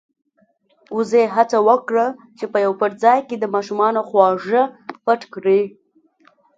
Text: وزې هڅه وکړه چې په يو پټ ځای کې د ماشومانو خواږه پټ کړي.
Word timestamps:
وزې 0.95 1.23
هڅه 1.35 1.57
وکړه 1.67 2.05
چې 2.37 2.45
په 2.51 2.57
يو 2.65 2.73
پټ 2.79 2.91
ځای 3.03 3.19
کې 3.27 3.35
د 3.39 3.45
ماشومانو 3.55 4.01
خواږه 4.09 4.63
پټ 5.05 5.21
کړي. 5.33 5.61